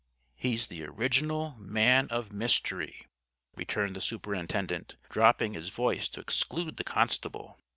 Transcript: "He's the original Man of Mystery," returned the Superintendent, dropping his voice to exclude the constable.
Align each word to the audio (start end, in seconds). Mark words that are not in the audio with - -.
"He's 0.35 0.65
the 0.65 0.83
original 0.83 1.55
Man 1.59 2.07
of 2.07 2.33
Mystery," 2.33 3.05
returned 3.55 3.95
the 3.95 4.01
Superintendent, 4.01 4.95
dropping 5.11 5.53
his 5.53 5.69
voice 5.69 6.09
to 6.09 6.21
exclude 6.21 6.77
the 6.77 6.83
constable. 6.83 7.59